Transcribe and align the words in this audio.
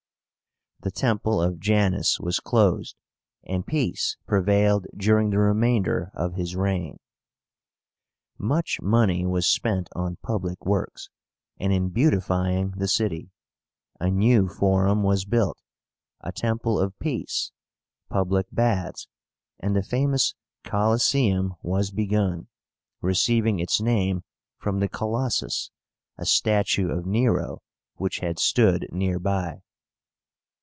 The 0.83 0.89
Temple 0.89 1.39
of 1.39 1.59
Janus 1.59 2.19
was 2.19 2.39
closed, 2.39 2.95
and 3.45 3.67
peace 3.67 4.17
prevailed 4.25 4.87
during 4.97 5.29
the 5.29 5.37
remainder 5.37 6.09
of 6.15 6.33
his 6.33 6.55
reign. 6.55 6.97
Much 8.39 8.81
money 8.81 9.23
was 9.23 9.45
spent 9.45 9.89
on 9.95 10.15
public 10.23 10.65
works, 10.65 11.11
and 11.59 11.71
in 11.71 11.89
beautifying 11.89 12.71
the 12.71 12.87
city. 12.87 13.29
A 13.99 14.09
new 14.09 14.47
Forum 14.49 15.03
was 15.03 15.23
built, 15.23 15.61
a 16.21 16.31
Temple 16.31 16.79
of 16.79 16.97
Peace, 16.97 17.51
public 18.09 18.47
baths, 18.51 19.07
and 19.59 19.75
the 19.75 19.83
famous 19.83 20.33
COLOSSÉUM 20.65 21.57
was 21.61 21.91
begun, 21.91 22.47
receiving 23.01 23.59
its 23.59 23.79
name 23.79 24.23
from 24.57 24.79
the 24.79 24.89
Colossus, 24.89 25.69
a 26.17 26.25
statue 26.25 26.89
of 26.89 27.05
Nero, 27.05 27.61
which 27.97 28.21
had 28.21 28.39
stood 28.39 28.87
near 28.91 29.19
by. 29.19 29.61